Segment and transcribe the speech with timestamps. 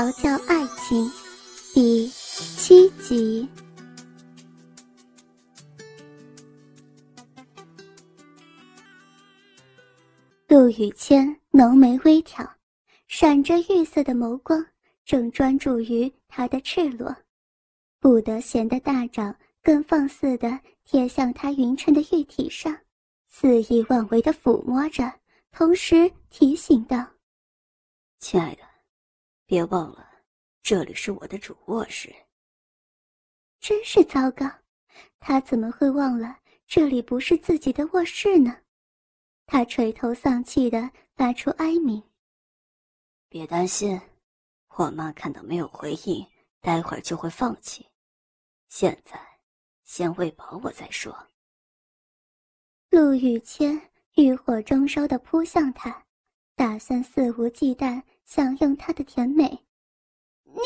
[0.00, 1.04] 调教爱情》
[1.74, 3.46] 第七集。
[10.48, 12.50] 陆雨谦浓眉微挑，
[13.08, 14.64] 闪着玉色的眸光，
[15.04, 17.14] 正专注于他的赤裸。
[17.98, 22.74] 不得闲的大掌更放肆的贴向他匀称的玉体上，
[23.28, 25.12] 肆意妄为的抚摸着，
[25.52, 27.06] 同时提醒道
[28.18, 28.62] ：“亲爱的，
[29.50, 30.08] 别忘了，
[30.62, 32.14] 这里是我的主卧室。”
[33.58, 34.48] 真是糟糕，
[35.18, 38.56] 他怎么会忘了这里不是自己的卧室呢？
[39.46, 42.00] 他垂头丧气的发出哀鸣。
[43.28, 44.00] 别担心，
[44.76, 46.24] 我妈看到没有回应，
[46.60, 47.84] 待会儿就会放弃。
[48.68, 49.20] 现在，
[49.82, 51.26] 先喂饱我再说。
[52.90, 56.06] 陆雨谦欲火中烧的扑向他，
[56.54, 58.00] 打算肆无忌惮
[58.30, 59.42] 享用他的甜美。
[60.44, 60.60] 你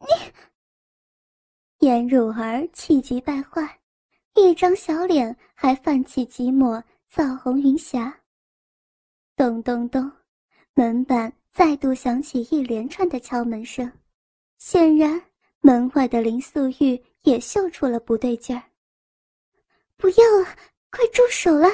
[0.00, 3.78] 你，颜汝儿气急败坏，
[4.36, 6.82] 一张小脸还泛起几抹。
[7.10, 8.22] 枣红云霞。
[9.36, 10.10] 咚咚咚，
[10.72, 13.92] 门板再度响起一连串的敲门声。
[14.58, 15.22] 显然，
[15.60, 18.62] 门外的林素玉也嗅出了不对劲儿。
[19.96, 20.56] 不要啊！
[20.90, 21.68] 快住手啦！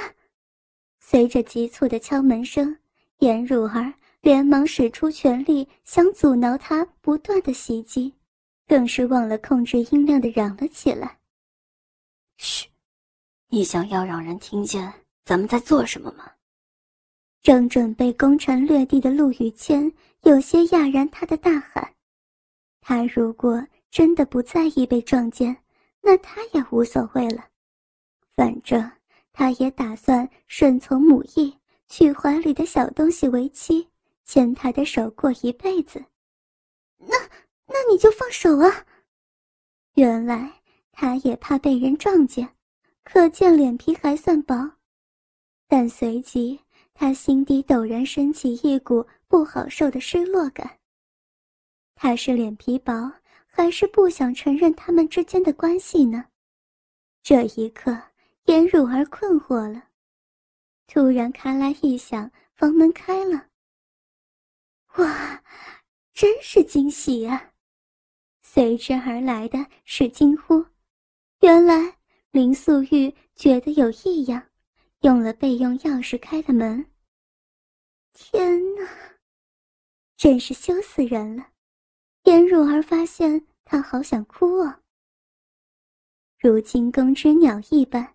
[0.99, 2.77] 随着急促的敲门声，
[3.21, 8.15] 颜汝儿连忙使出全力想阻挠他不断的袭击，
[8.67, 11.19] 更是忘了控制音量的嚷了起来
[12.37, 12.69] ：“嘘，
[13.49, 14.93] 你想要让人听见？”
[15.25, 16.31] 咱们在做什么吗？
[17.41, 19.91] 正准备攻城略地的陆羽谦
[20.23, 21.95] 有些讶然，他的大喊
[22.83, 25.57] ：“他如果真的不在意被撞见，
[26.03, 27.45] 那他也无所谓了。
[28.35, 28.91] 反正
[29.33, 31.57] 他也打算顺从母意，
[31.89, 33.89] 娶怀里的小东西为妻，
[34.31, 36.05] 牵他的手过一辈子。
[36.99, 37.17] 那
[37.67, 38.87] 那你就放手啊！
[39.95, 40.53] 原来
[40.93, 42.49] 他也怕被人撞见，
[43.03, 44.55] 可见脸皮还算薄。”
[45.67, 46.61] 但随即，
[46.95, 50.79] 他心底陡然升起一股不好受的失落感。
[51.97, 53.13] 他是脸皮薄，
[53.49, 56.25] 还是不想承认他们之间的关系呢？
[57.25, 58.01] 这一刻，
[58.45, 59.89] 颜汝儿困惑了。
[60.87, 63.50] 突然，咔啦一响，房门开了。
[64.97, 65.43] 哇，
[66.13, 67.53] 真是惊喜啊！
[68.43, 70.65] 随之而来的是惊呼。
[71.41, 71.97] 原来
[72.31, 74.51] 林素玉觉得有异样。
[75.03, 76.85] 用了备用钥匙开的门。
[78.13, 78.87] 天哪，
[80.15, 81.47] 真是羞死人了！
[82.25, 84.83] 颜汝儿发现她好想哭哦。
[86.39, 88.15] 如惊弓之鸟一般，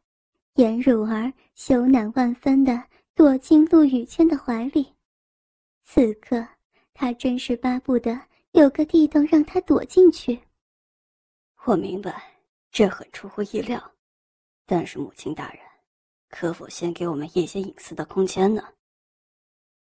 [0.57, 2.83] 颜汝儿羞赧万分的
[3.15, 4.93] 躲进陆雨谦的怀里。
[5.81, 6.47] 此刻，
[6.95, 8.19] 他真是巴不得
[8.53, 10.39] 有个地洞让他躲进去。
[11.65, 12.39] 我明白，
[12.71, 13.91] 这很出乎意料，
[14.65, 15.59] 但是母亲大人。
[16.29, 18.63] 可否先给我们一些隐私的空间呢？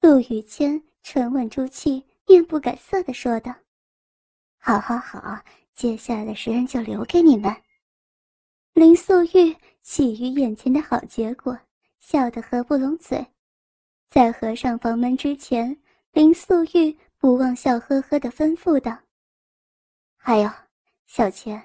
[0.02, 3.56] 陆雨谦沉稳住气，面不改色的说道
[4.60, 5.42] ：“好，好，好，
[5.74, 7.56] 接下来的时间就留给你们。”
[8.74, 11.58] 林素玉喜于眼前的好结果，
[12.00, 13.26] 笑得合不拢嘴。
[14.10, 15.78] 在合上房门之前，
[16.18, 18.98] 林素玉不忘笑呵呵的吩咐道
[20.18, 20.50] ：“还有，
[21.06, 21.64] 小钱，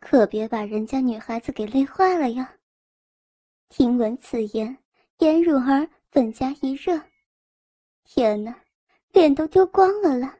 [0.00, 2.56] 可别把人家女孩子给累坏了呀。”
[3.68, 4.78] 听闻此言，
[5.18, 6.98] 颜汝儿粉颊一热，
[8.02, 8.58] 天哪，
[9.10, 10.38] 脸都丢光了了。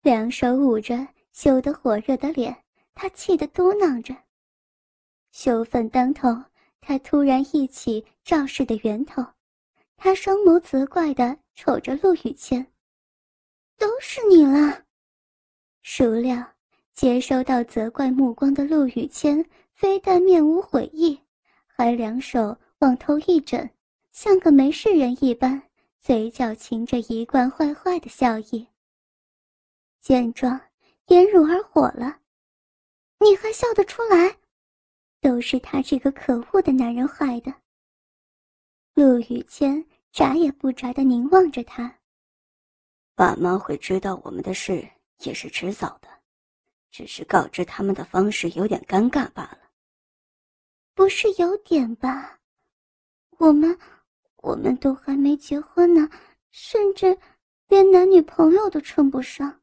[0.00, 2.64] 两手捂着羞得火热的脸，
[2.94, 4.16] 他气得嘟囔着。
[5.30, 6.30] 羞愤当头，
[6.80, 9.22] 他突然忆起肇事的源头，
[9.98, 12.66] 他双眸责怪的瞅着陆雨谦
[13.76, 14.84] ：“都是你了。”
[15.82, 16.54] 孰料
[16.92, 21.18] 接收到责怪目光的陆雨谦，非但面无悔意。
[21.66, 23.68] 还两手往头一枕，
[24.12, 25.62] 像个没事人一般，
[25.98, 28.66] 嘴角噙着一贯坏坏的笑意。
[30.00, 30.60] 见状，
[31.06, 32.20] 颜汝儿火了
[33.18, 34.36] ：“你还笑得出来？
[35.22, 37.54] 都是他这个可恶的男人害的。”
[38.94, 39.82] 陆雨谦
[40.12, 41.98] 眨也不眨的凝望着他
[43.14, 46.08] ：“爸妈会知道我们的事也是迟早的，
[46.90, 49.70] 只是告知他们的方式有点尴尬罢了。”
[50.94, 52.40] 不是有点吧？
[53.38, 53.78] 我们，
[54.36, 56.10] 我们都还没结婚呢，
[56.50, 57.16] 甚至
[57.68, 59.60] 连男女朋友都称不上。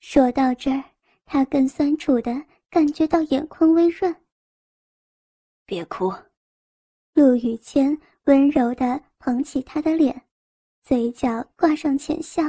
[0.00, 0.84] 说到这儿，
[1.24, 4.14] 他更酸楚的感觉到眼眶微润。
[5.64, 6.12] 别哭，
[7.14, 10.26] 陆雨谦温柔的捧起他的脸，
[10.82, 12.42] 嘴角挂上浅笑。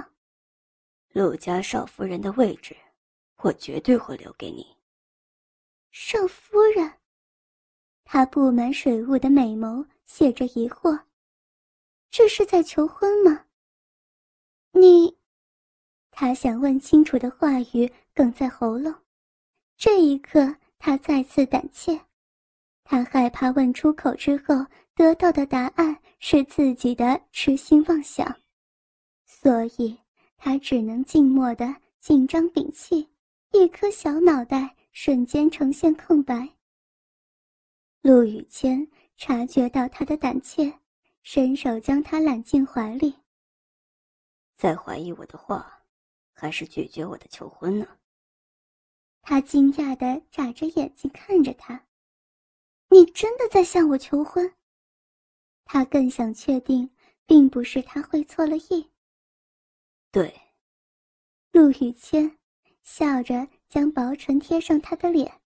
[1.10, 2.76] 陆家少夫人的位置，
[3.44, 4.66] 我绝对会留给你。
[5.92, 6.94] 少夫人，
[8.06, 10.98] 她布满水雾的美眸写着疑惑。
[12.10, 13.48] 这是在求婚吗？
[14.72, 15.18] 你，
[16.10, 18.94] 他想问清楚的话语哽在喉咙。
[19.76, 22.00] 这一刻，他再次胆怯，
[22.92, 24.54] 他害怕问出口之后
[24.96, 28.38] 得到的答案是自己的痴心妄想，
[29.26, 29.98] 所以
[30.36, 33.10] 他只能静默的紧张屏气，
[33.54, 36.50] 一颗小脑袋瞬间呈现空白。
[38.02, 38.86] 陆雨谦
[39.16, 40.70] 察觉到他的胆怯，
[41.24, 43.16] 伸手将他揽进怀里。
[44.58, 45.82] 再怀疑我的话，
[46.34, 47.88] 还是拒绝我的求婚呢？
[49.22, 51.82] 他惊讶的眨着眼睛看着他
[52.92, 54.54] ：“你真的在向我求婚？”
[55.66, 56.90] 他更想确定，
[57.26, 58.92] 并不是他会错了意。
[60.12, 60.42] 对，
[61.54, 62.38] 陆雨谦
[62.84, 65.42] 笑着将薄唇贴上他的脸，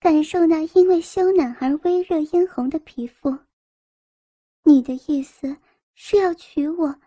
[0.00, 3.38] 感受那因为羞赧而微热嫣红的皮肤。
[4.64, 5.56] 你的意思
[5.94, 7.00] 是要娶我？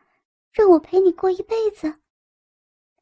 [0.53, 1.93] 让我陪你过一辈子。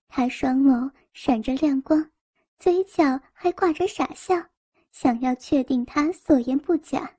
[0.07, 2.11] 他双眸闪着亮光，
[2.57, 4.35] 嘴角还挂着傻笑，
[4.91, 7.17] 想要确定他所言不假。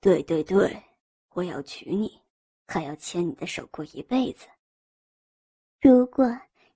[0.00, 0.82] 对对对，
[1.30, 2.20] 我要娶你，
[2.66, 4.46] 还要牵你的手过一辈子。
[5.80, 6.26] 如果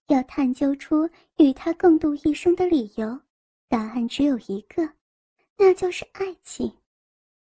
[0.07, 3.21] 要探究出与他共度一生的理由，
[3.69, 4.83] 答案只有一个，
[5.57, 6.73] 那就是爱情。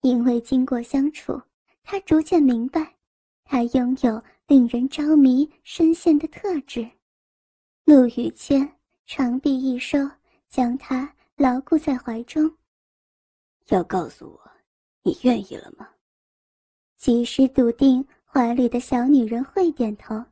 [0.00, 1.40] 因为经过相处，
[1.82, 2.96] 他逐渐明白，
[3.44, 4.22] 他拥有。
[4.46, 6.90] 令人着迷、深陷的特质，
[7.84, 8.68] 陆羽谦
[9.06, 9.96] 长臂一收，
[10.48, 12.54] 将他牢固在怀中。
[13.68, 14.50] 要告诉我，
[15.02, 15.88] 你愿意了吗？
[16.98, 20.22] 即使笃定怀里的小女人会点头，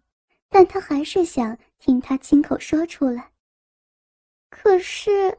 [0.50, 3.32] 但他还是想听她亲口说出来。
[4.50, 5.38] 可是，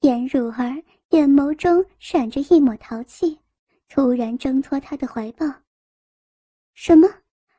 [0.00, 3.38] 颜如儿眼眸中闪着一抹淘气，
[3.88, 5.46] 突然挣脱他的怀抱。
[6.74, 7.08] 什么？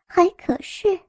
[0.05, 0.99] 还可是，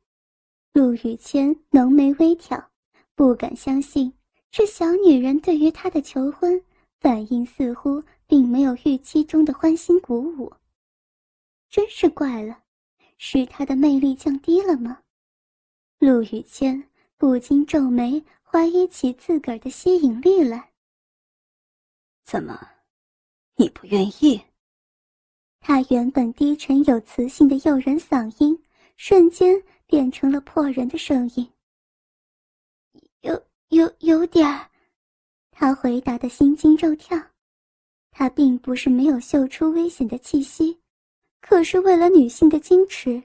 [0.72, 2.70] 陆雨谦浓眉微挑，
[3.16, 4.14] 不敢相信
[4.52, 6.62] 这小女人对于他的求婚
[7.00, 10.52] 反应似乎并没有预期中的欢欣鼓舞。
[11.70, 12.62] 真是怪了，
[13.16, 15.00] 是他的魅力降低了吗？
[15.98, 20.70] 陆雨谦不禁皱眉，怀疑起自个儿的吸引力来。
[22.22, 22.68] 怎么，
[23.56, 24.38] 你不愿意？
[25.60, 28.62] 他原本低沉有磁性的诱人嗓音。
[28.98, 31.50] 瞬间变成了破人的声音。
[33.72, 34.70] 有有有点儿，
[35.50, 37.18] 他回答的心惊肉跳。
[38.10, 40.78] 他并不是没有嗅出危险的气息，
[41.40, 43.22] 可是为了女性的矜持，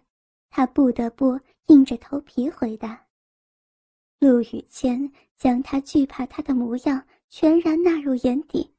[0.49, 3.05] 他不得不硬着头皮回答。
[4.19, 8.73] 陆雨谦将他惧怕他的模样全然纳入眼底，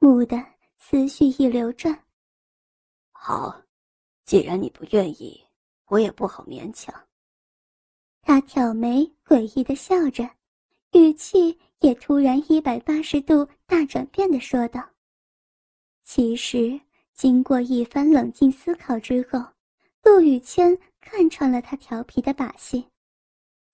[0.00, 0.44] 蓦地
[0.78, 1.96] 思绪一流转。
[3.12, 3.62] 好，
[4.24, 5.40] 既然你不愿意。
[5.86, 6.94] 我也不好勉强。
[8.20, 10.28] 他挑眉，诡异的笑着，
[10.92, 14.90] 语气也突然一百八十度大转变的说道
[16.02, 16.80] ：“其实，
[17.14, 19.38] 经过一番冷静思考之后，
[20.02, 22.86] 陆雨谦看穿了他调皮的把戏。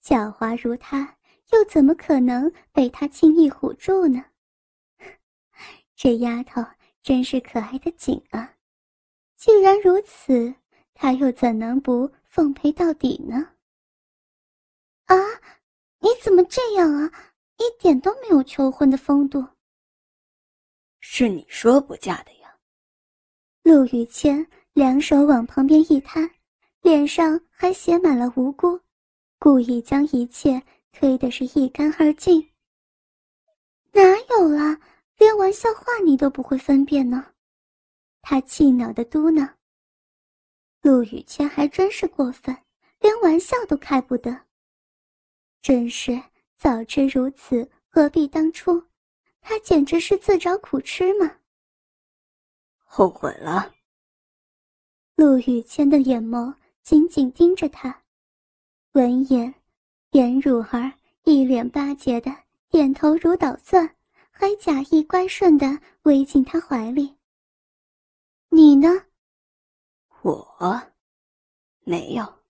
[0.02, 1.16] 狡猾如他，
[1.52, 4.24] 又怎么可能被他轻易唬住呢？
[5.94, 6.65] 这丫头
[7.03, 8.55] 真是可爱的紧啊！
[9.36, 10.55] 既然如此。”
[10.96, 13.55] 他又怎能不奉陪到底呢？
[15.06, 15.17] 啊，
[16.05, 17.11] 你怎么这样啊？
[17.56, 19.43] 一点都没有求婚的风度。
[21.01, 22.58] 是你说不嫁的呀？
[23.63, 26.31] 陆雨谦两手往旁边一摊，
[26.82, 28.79] 脸上还写满了无辜，
[29.39, 32.51] 故意将一切推得是一干二净。
[33.93, 34.79] 哪有啊？
[35.17, 37.32] 连玩笑话你都不会分辨呢？
[38.20, 39.55] 他气恼的嘟囔。
[40.82, 42.55] 陆雨谦还真是过分，
[43.01, 44.44] 连玩笑都开不得。
[45.64, 46.22] 真是
[46.58, 48.84] 早知如此，何必当初？
[49.40, 51.38] 他简直是自找苦吃嘛！
[52.84, 53.72] 后悔了。
[55.14, 58.02] 陆雨谦的眼眸紧紧盯着他，
[58.92, 59.54] 闻言，
[60.10, 60.92] 颜汝儿
[61.22, 62.30] 一脸巴结的
[62.68, 63.96] 点头如捣蒜，
[64.30, 65.66] 还假意乖顺的
[66.02, 67.16] 偎进他怀里。
[68.50, 69.06] 你呢？
[70.20, 70.82] 我，
[71.84, 72.44] 没有。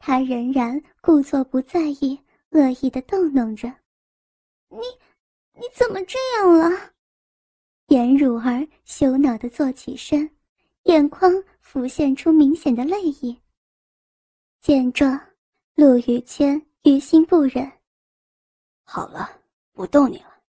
[0.00, 2.18] 他仍然故作不在意，
[2.52, 3.68] 恶意的逗弄着。
[4.70, 4.78] 你，
[5.52, 6.92] 你怎么这样了？
[7.88, 10.28] 颜汝儿羞恼的坐起身，
[10.84, 11.30] 眼眶
[11.60, 13.38] 浮现出明显的泪意。
[14.62, 15.20] 见状，
[15.74, 17.70] 陆雨谦于心不忍。
[18.84, 19.42] 好了，
[19.74, 20.42] 不逗你了，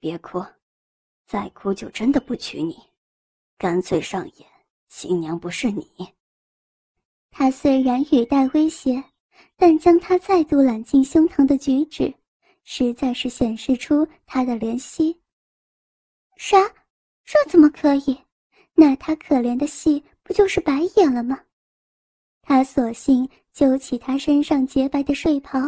[0.00, 0.44] 别哭，
[1.26, 2.76] 再哭就真的不娶你，
[3.56, 4.48] 干脆上演
[4.88, 5.86] 新娘不是你。
[7.30, 9.02] 他虽然语带威胁，
[9.56, 12.12] 但将他再度揽进胸膛的举止，
[12.64, 15.20] 实在是显示出他的怜惜。
[16.36, 16.58] 啥？
[17.24, 18.18] 这怎么可以？
[18.74, 21.38] 那他可怜的戏不就是白演了吗？
[22.42, 25.58] 他索性揪起他身上洁白的睡袍，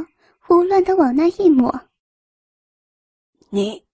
[0.41, 1.89] 胡乱的往那一抹。
[3.51, 3.85] 你，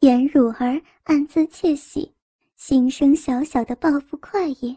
[0.00, 2.12] 颜汝儿暗自窃喜，
[2.56, 4.76] 心生小小的报复快意。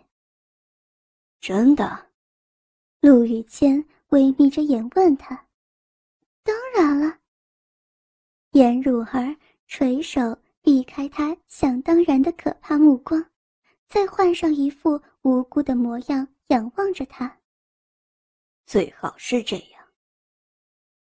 [1.41, 2.07] 真的？
[2.99, 5.47] 陆雨谦微眯着眼问他
[6.43, 7.17] ：“当然了。”
[8.53, 13.25] 颜汝儿垂手避开他想当然的可怕目光，
[13.87, 17.39] 再换上一副无辜的模样，仰望着他。
[18.67, 19.83] 最好是这样。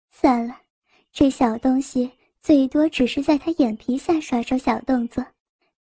[0.09, 0.59] 算了，
[1.11, 5.23] 这小东西最多只是在他眼皮下耍耍小动作，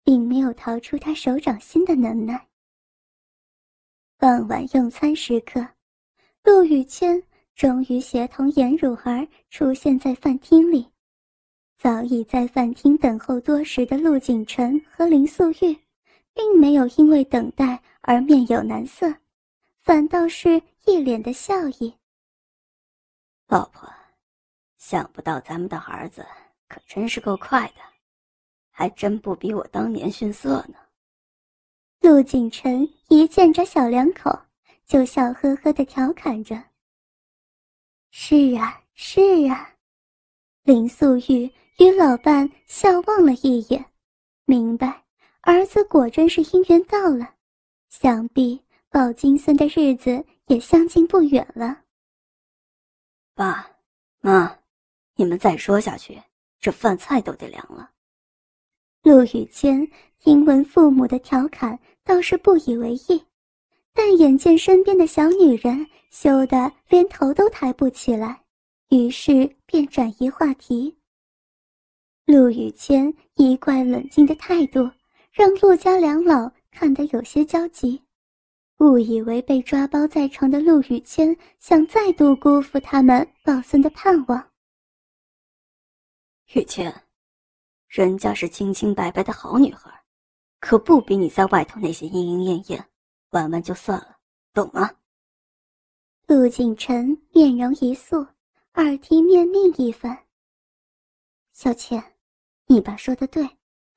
[0.04, 2.49] 并没有逃出他手掌心的能耐。
[4.20, 5.66] 傍晚用餐时刻，
[6.44, 7.22] 陆雨谦
[7.54, 10.86] 终于协同颜汝儿出现在饭厅里。
[11.78, 15.74] 早已在饭厅等候多时的陆景晨和林素玉，
[16.34, 19.10] 并没有因为等待而面有难色，
[19.80, 21.96] 反倒是一脸的笑意。
[23.46, 23.90] 老婆，
[24.76, 26.26] 想不到咱们的儿子
[26.68, 27.80] 可真是够快的，
[28.70, 30.74] 还真不比我当年逊色呢。
[32.00, 34.30] 陆景晨一见这小两口，
[34.86, 36.60] 就笑呵呵的调侃着
[38.10, 39.74] ：“是啊，是啊。”
[40.64, 43.84] 林素玉与老伴笑望了一眼，
[44.46, 45.04] 明白
[45.42, 47.34] 儿子果真是姻缘到了，
[47.90, 51.82] 想必抱金孙的日子也相近不远了。
[53.34, 53.70] 爸
[54.20, 54.58] 妈，
[55.16, 56.20] 你们再说下去，
[56.60, 57.90] 这饭菜都得凉了。
[59.02, 59.86] 陆雨谦
[60.18, 61.78] 听闻父母的调侃。
[62.04, 63.24] 倒是不以为意，
[63.92, 68.42] 但眼见身边的小女人羞得连头都抬不起来，
[68.88, 70.96] 于是便转移话题。
[72.26, 74.90] 陆雨谦一贯冷静的态度，
[75.32, 78.00] 让陆家两老看得有些焦急，
[78.78, 84.50] 误以为被抓包在床的陆雨谦想再度辜负他们抱孙的盼望。
[86.54, 87.02] 雨谦，
[87.88, 89.99] 人家是清清白白的好女孩。
[90.60, 92.88] 可不比你在外头那些莺莺燕燕，
[93.30, 94.18] 玩玩就算了，
[94.52, 94.90] 懂吗？
[96.26, 98.24] 陆景晨面容一肃，
[98.74, 100.16] 耳提面命一番。
[101.52, 102.14] 小倩，
[102.66, 103.48] 你爸说的对，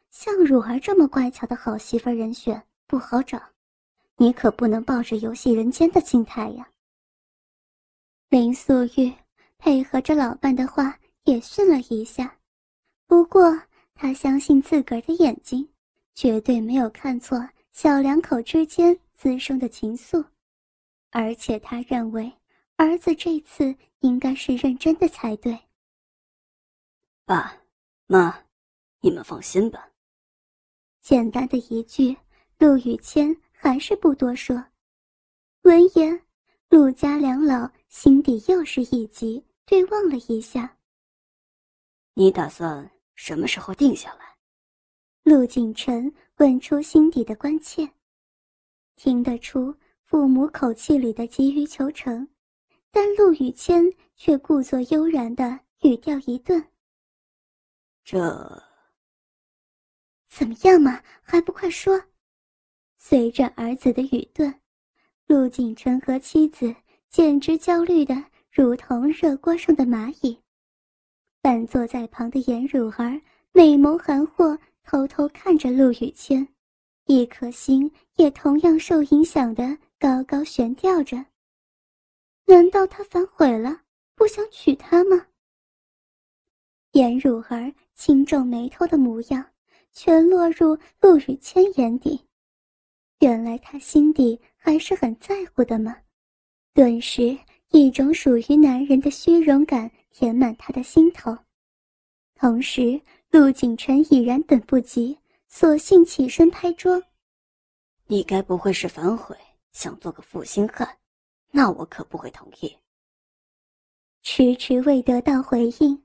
[0.09, 3.39] 像汝儿这么乖巧的好媳妇人选不好找，
[4.15, 6.67] 你可不能抱着游戏人间的心态呀。
[8.29, 9.13] 林素玉
[9.57, 12.39] 配合着老伴的话也训了一下，
[13.05, 13.61] 不过
[13.93, 15.67] 她相信自个儿的眼睛。
[16.15, 20.23] 绝对没有看错小两口之间滋生的情愫，
[21.09, 22.31] 而且他认为
[22.75, 25.57] 儿子这次应该是认真的才对。
[27.25, 27.55] 爸
[28.07, 28.45] 妈，
[28.99, 29.89] 你们放心吧。
[31.01, 32.15] 简单的一句，
[32.59, 34.63] 陆雨谦还是不多说。
[35.63, 36.21] 闻言，
[36.69, 40.77] 陆家两老心底又是一急，对望了一下。
[42.13, 44.32] 你打算什么时候定下来？
[45.23, 47.89] 陆景晨问出心底的关切，
[48.97, 52.27] 听得出父母口气里的急于求成，
[52.91, 53.81] 但陆雨谦
[54.17, 56.61] 却故作悠然的语调一顿
[58.03, 58.19] ：“这
[60.29, 61.01] 怎么样嘛？
[61.21, 62.03] 还不快说！”
[62.99, 64.53] 随着儿子的语顿，
[65.27, 66.75] 陆景晨和妻子
[67.07, 68.13] 简直焦虑的
[68.51, 70.37] 如同热锅上的蚂蚁。
[71.41, 73.21] 半坐在旁的颜汝儿
[73.53, 74.59] 美眸含惑。
[74.83, 76.47] 偷偷看着陆雨谦，
[77.05, 81.25] 一颗心也同样受影响的高高悬吊着。
[82.45, 83.81] 难道他反悔了，
[84.15, 85.27] 不想娶她吗？
[86.91, 89.43] 颜汝儿轻皱眉头的模样，
[89.93, 92.23] 全落入陆雨谦眼底。
[93.19, 95.97] 原来他心底还是很在乎的吗？
[96.73, 97.37] 顿时，
[97.69, 101.35] 一种属于男人的虚荣感填满他的心头，
[102.35, 103.01] 同时。
[103.33, 107.01] 陆景晨已然等不及，索性起身拍桌。
[108.05, 109.35] 你该不会是反悔，
[109.71, 110.87] 想做个负心汉？
[111.49, 112.77] 那我可不会同意。
[114.21, 115.99] 迟迟未得到回应，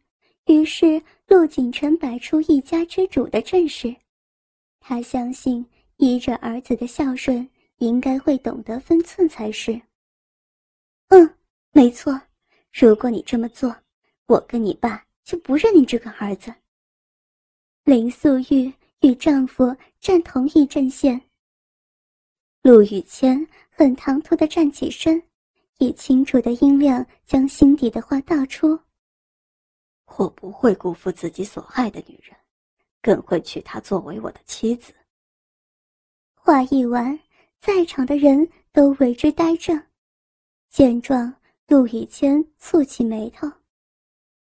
[0.46, 3.94] 于是陆景晨摆出一家之主的阵势。
[4.80, 5.68] 他相信，
[5.98, 9.78] 依着儿子的孝顺，应该会懂得分寸才是。
[11.08, 11.34] 嗯，
[11.72, 12.18] 没错，
[12.72, 13.76] 如果你这么做，
[14.24, 16.54] 我跟你爸就不认你这个儿子。
[17.88, 21.18] 林素玉与丈夫站同一阵线。
[22.60, 25.22] 陆雨谦很唐突地站起身，
[25.78, 28.78] 以清楚的音量将心底的话道出
[30.18, 32.36] ：“我不会辜负自己所爱的女人，
[33.00, 34.92] 更会娶她作为我的妻子。”
[36.36, 37.18] 话一完，
[37.58, 39.82] 在场的人都为之呆怔。
[40.68, 41.34] 见状，
[41.68, 43.50] 陆雨谦蹙起眉头：“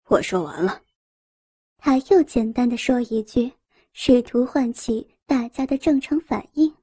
[0.09, 0.81] 我说完了。”
[1.79, 3.51] 他又简单的说一句，
[3.93, 6.75] 试图唤起大家的正常反应。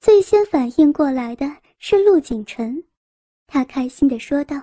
[0.00, 1.46] 最先反应过来的
[1.78, 2.82] 是陆景晨，
[3.46, 4.60] 他开心的说道：“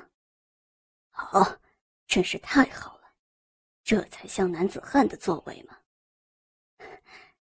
[1.09, 1.57] 好，
[2.05, 3.03] 真是太好了，
[3.83, 5.77] 这才像男子汉的作为嘛。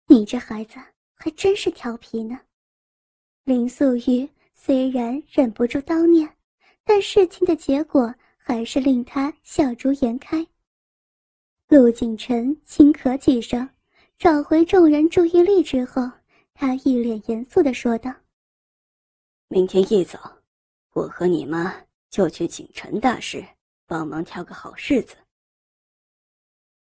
[0.08, 0.76] 你这孩子
[1.14, 2.40] 还真是调皮呢。”
[3.44, 6.38] 林素玉虽然忍不住叨念，
[6.84, 10.46] 但事情的结果还是令他笑逐颜开。
[11.72, 13.70] 陆景晨轻咳几声，
[14.18, 16.02] 找回众人注意力之后，
[16.54, 18.14] 他一脸严肃的说道
[19.48, 20.20] ：“明天一早，
[20.92, 21.74] 我和你妈
[22.10, 23.42] 就去景晨大师
[23.88, 25.16] 帮忙挑个好日子。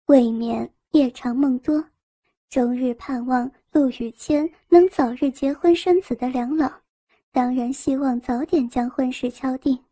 [0.05, 1.83] 未免夜长梦多，
[2.51, 6.71] 终日盼望陆雨谦能早日结婚生子的两老，
[7.33, 9.83] 当然希望早点将婚事敲定，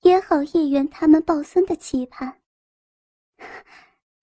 [0.00, 2.34] 也好一圆他们抱孙的期盼。”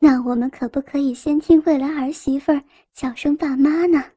[0.08, 4.12] 那我们可不可以先听未来儿媳妇儿叫声爸妈呢？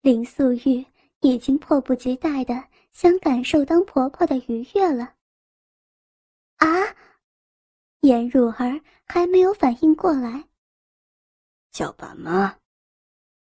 [0.00, 0.84] 林素玉
[1.20, 5.14] 已经迫不及待的想感受当婆婆的愉悦了。
[6.56, 6.66] 啊！
[8.00, 10.48] 颜汝儿还没有反应过来，
[11.70, 12.58] 叫爸妈。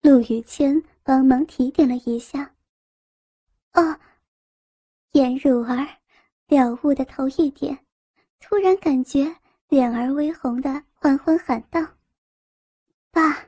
[0.01, 2.51] 陆雨谦帮忙提点了一下。
[3.74, 4.00] 哦，
[5.12, 5.88] 颜汝儿
[6.48, 7.77] 了悟的头一点，
[8.39, 9.36] 突然感觉
[9.67, 10.84] 脸儿微红的。
[11.07, 11.79] 缓缓喊道
[13.12, 13.47] ：“爸，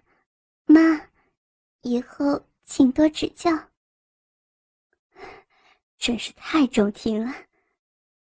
[0.64, 0.80] 妈，
[1.82, 3.52] 以后请多指教。”
[6.00, 7.36] 真是太中听了，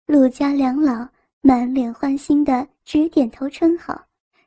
[0.06, 1.10] 陆家两老
[1.42, 4.06] 满脸欢欣的直点头称好，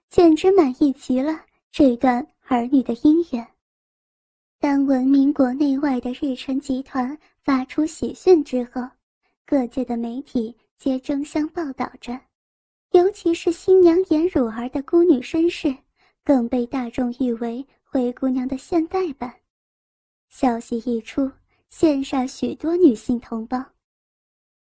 [0.09, 3.45] 简直满意极了这段儿女的姻缘。
[4.61, 8.89] 当闻名国内外的日辰集团发出喜讯之后，
[9.45, 12.17] 各界的媒体皆争相报道着。
[12.97, 15.77] 尤其是新娘颜汝儿的孤女身世，
[16.25, 19.31] 更被大众誉为灰姑娘的现代版。
[20.31, 21.31] 消息一出，
[21.71, 23.63] 羡煞许多女性同胞。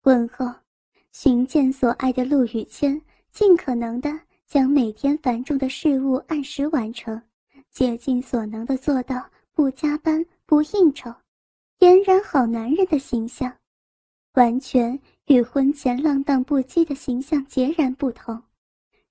[0.04, 0.46] 婚后，
[1.12, 4.12] 寻见所爱的陆雨谦，尽可能的
[4.46, 7.20] 将每天繁重的事务按时完成，
[7.72, 11.12] 竭尽所能的做到不加班、不应酬，
[11.80, 13.52] 俨然好男人的形象，
[14.34, 15.00] 完全。
[15.30, 18.42] 与婚前浪荡不羁的形象截然不同，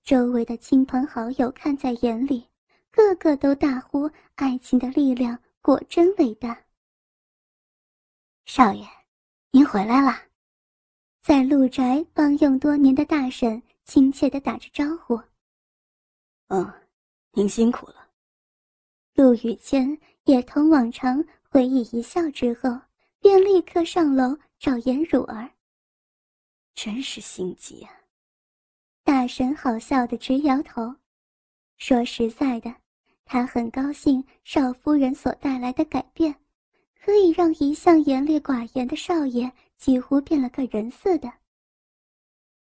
[0.03, 2.45] 周围的亲朋好友看在眼里，
[2.91, 6.61] 个个都大呼：“爱情的力量果真伟大！”
[8.47, 8.85] 少爷，
[9.53, 10.13] 您回来了。
[11.23, 15.21] 在陆宅帮佣多年的大婶亲切地打着招呼。
[16.49, 16.69] 嗯，
[17.31, 18.09] 您辛苦了。
[19.15, 22.77] 陆雨谦也同往常回忆一笑之后，
[23.21, 25.51] 便立刻上楼找颜汝儿。
[26.75, 27.91] 真是心急啊！
[29.03, 30.95] 大神好笑的直摇头，
[31.77, 32.75] 说实在的，
[33.25, 36.35] 他很高兴少夫人所带来的改变，
[37.01, 41.33] 可以让一向严厉寡言的少爷几乎变了个人似的。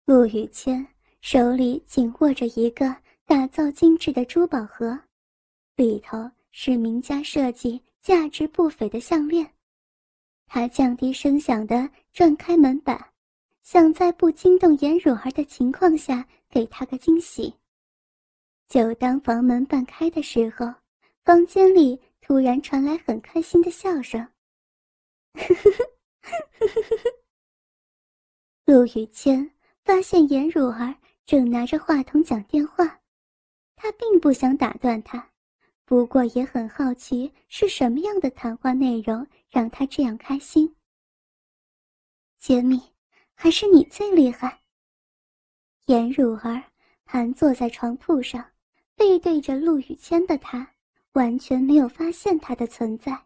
[0.05, 0.87] 陆雨谦
[1.21, 4.99] 手里紧握着一个打造精致的珠宝盒，
[5.75, 9.53] 里头是名家设计、价值不菲的项链。
[10.53, 13.01] 他降低声响的转开门板。
[13.63, 17.53] 想在不惊动颜汝儿的情况下给她个惊喜。
[18.67, 20.65] 就当房门半开的时候，
[21.23, 24.27] 房间里突然传来很开心的笑声。
[28.65, 29.49] 陆雨谦
[29.85, 30.93] 发现颜汝儿
[31.25, 32.99] 正拿着话筒讲电话，
[33.77, 35.29] 他并不想打断他，
[35.85, 40.75] 不过也很好奇是什么样的谈话内容让他这样开心。
[42.39, 42.81] 杰米。
[43.43, 44.61] 还是你最厉害。
[45.87, 46.63] 颜汝儿
[47.05, 48.51] 盘坐在床铺上，
[48.95, 50.75] 背对着陆雨谦的他，
[51.13, 53.25] 完全没有发现他的存在。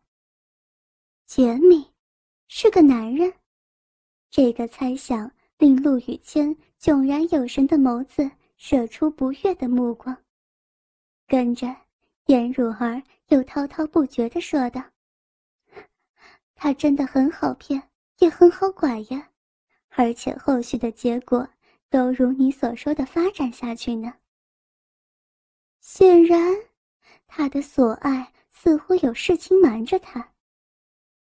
[1.25, 1.85] 杰米，
[2.47, 3.33] 是个男人。
[4.29, 10.15] 这个猜想令陆雨谦炯然有神的眸子射出不悦的目光，
[11.27, 11.75] 跟着
[12.27, 14.81] 颜汝儿又滔滔不绝地说道
[16.55, 17.89] ：“他真的很好骗，
[18.19, 19.29] 也很好拐呀。”
[19.97, 21.47] 而且后续的结果
[21.89, 24.13] 都如你所说的发展下去呢？
[25.79, 26.53] 显然，
[27.27, 30.31] 他的所爱似乎有事情瞒着他。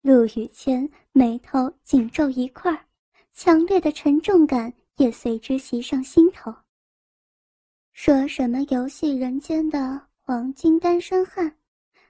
[0.02, 2.86] 陆雨谦眉头紧皱一块，
[3.32, 6.54] 强烈的沉重感也随之袭上心头。
[7.92, 11.56] 说什么游戏人间的黄金单身汉，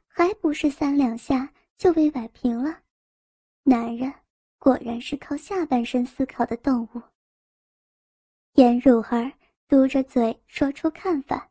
[0.06, 2.80] 还不是三两下就被摆平了？
[3.68, 4.10] 男人
[4.58, 7.02] 果然是靠下半身思考的动物。
[8.54, 9.30] 颜如儿
[9.68, 11.50] 嘟着嘴说出看法，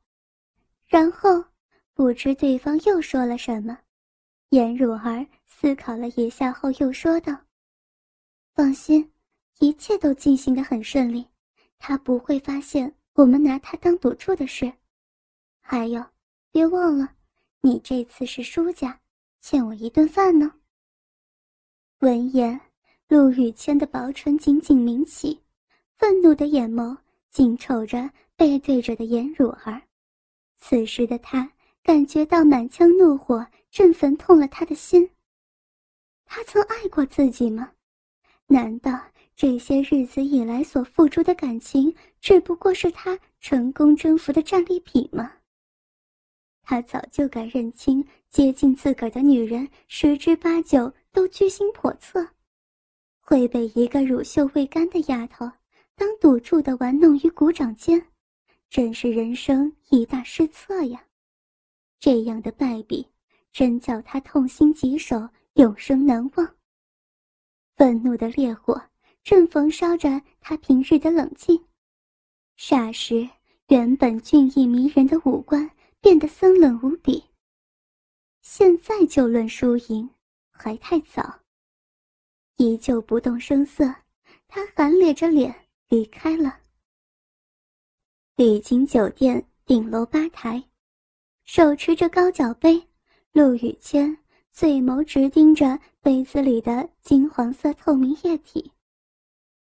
[0.88, 1.46] 然后
[1.94, 3.78] 不知对方又说了什么。
[4.50, 7.40] 颜如儿思考了一下后，又说道
[8.56, 9.12] ：“放心，
[9.60, 11.24] 一切都进行的很顺利，
[11.78, 14.74] 他不会发现我们拿他当赌注的事。
[15.62, 16.04] 还有，
[16.52, 17.14] 别忘了，
[17.62, 19.00] 你这次是输家，
[19.40, 20.52] 欠我一顿饭呢。”
[22.02, 22.60] 闻言，
[23.08, 25.42] 陆雨谦的薄唇紧紧抿起。
[25.98, 26.96] 愤怒的眼眸
[27.32, 29.82] 紧瞅着背对着的颜如儿，
[30.58, 35.10] 此时的他感觉到满腔怒火正焚痛了他的心。
[36.24, 37.72] 他曾爱过自己吗？
[38.46, 38.92] 难道
[39.36, 45.34] 这些日子以来所付出的感情只不过是他成功征服的战利品吗？
[46.62, 52.28] 他早就该认清，接近自个儿的女人十之八九都居心叵测，
[53.22, 55.52] 会被一个乳臭未干的丫头。
[55.96, 58.00] 当赌注的玩弄于股掌间，
[58.70, 61.04] 真是人生一大失策呀！
[62.00, 63.04] 这样的败笔，
[63.52, 66.56] 真叫他痛心疾首，永生难忘。
[67.76, 68.80] 愤怒的烈火
[69.24, 71.60] 正焚烧着他平日的冷静，
[72.60, 73.28] 霎时，
[73.70, 75.68] 原本俊逸迷人的五官
[76.00, 77.24] 变得森冷无比。
[78.44, 80.08] 现在就论输赢，
[80.58, 81.39] 还太早。
[82.58, 83.86] 依旧不动声色，
[84.48, 85.56] 他含咧着脸。
[85.89, 86.60] 离开了。
[88.36, 90.62] 丽景酒店顶楼吧台，
[91.46, 92.86] 手持着高脚杯，
[93.32, 94.17] 陆雨谦
[94.52, 98.70] 醉眸直盯着杯子里的金黄色透明液体，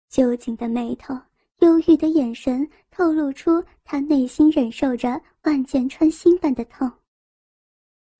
[0.09, 1.15] 揪紧的眉头，
[1.59, 6.91] 忧郁的眼神，透露出他内心忍受着万箭穿心般的痛。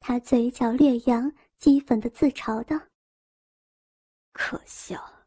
[0.01, 2.81] 他嘴角略扬，讥讽的自嘲道
[4.33, 5.27] ：“可笑，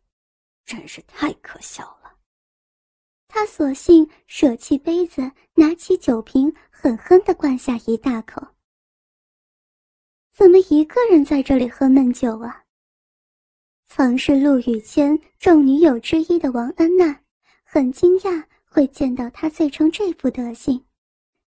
[0.65, 2.17] 真是太可笑了。”
[3.27, 8.55] 他索性舍弃杯子，拿起酒瓶，狠狠地灌下一大口。
[10.33, 12.63] 怎么一个人在这里喝闷酒啊？
[13.85, 17.21] 曾是陆羽谦众女友之一的王安娜，
[17.63, 20.85] 很惊讶会见到他醉成这副德行，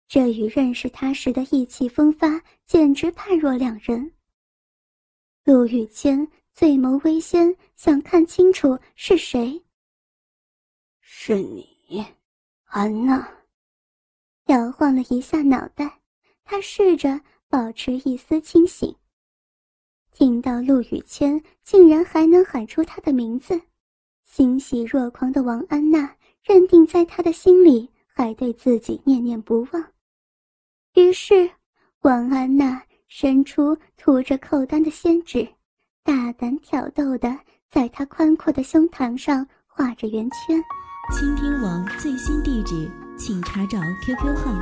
[0.09, 4.13] 这与认识他时的意气风发简直判若两人。
[5.45, 9.65] 陆羽谦醉眸微掀，想看清楚是谁。
[11.01, 12.05] 是你，
[12.65, 13.27] 安娜。
[14.47, 16.01] 摇晃了一下脑袋，
[16.45, 18.95] 他试着保持一丝清醒。
[20.13, 23.61] 听到陆羽谦竟然还能喊出他的名字，
[24.23, 29.93] 欣喜若狂的王安娜认定在他的心里还对自己念念不忘。
[30.95, 31.51] 于是，
[32.01, 35.47] 王安娜伸出涂着扣丹的仙指，
[36.05, 37.37] 大胆挑逗的
[37.69, 40.63] 在他宽阔的胸膛上画着圆圈。
[41.13, 44.53] 倾听王最新地址，请查找 QQ 号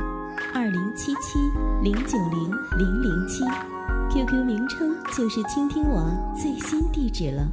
[0.51, 1.37] 二零七七
[1.83, 3.43] 零九零零零七
[4.11, 7.47] ，QQ 名称就是倾听王最新地址了。